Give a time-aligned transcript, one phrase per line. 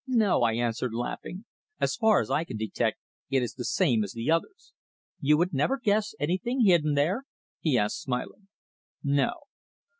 [0.07, 1.45] "No," I answered, laughing.
[1.79, 2.97] "As far as I can detect
[3.29, 4.73] it is the same as the others."
[5.19, 7.25] "You would never guess anything hidden there?"
[7.59, 8.47] he asked, smiling.
[9.03, 9.33] "No."